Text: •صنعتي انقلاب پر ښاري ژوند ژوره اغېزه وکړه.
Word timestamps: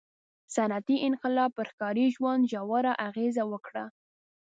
•صنعتي 0.55 0.95
انقلاب 1.07 1.51
پر 1.57 1.67
ښاري 1.75 2.05
ژوند 2.15 2.41
ژوره 2.51 2.93
اغېزه 3.07 3.43
وکړه. 3.51 3.83